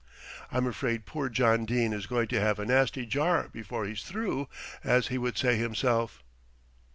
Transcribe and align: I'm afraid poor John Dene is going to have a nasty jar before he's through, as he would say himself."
I'm 0.51 0.65
afraid 0.65 1.05
poor 1.05 1.29
John 1.29 1.63
Dene 1.63 1.93
is 1.93 2.07
going 2.07 2.27
to 2.29 2.39
have 2.41 2.57
a 2.57 2.65
nasty 2.65 3.05
jar 3.05 3.49
before 3.49 3.85
he's 3.85 4.01
through, 4.01 4.49
as 4.83 5.09
he 5.09 5.19
would 5.19 5.37
say 5.37 5.57
himself." 5.57 6.23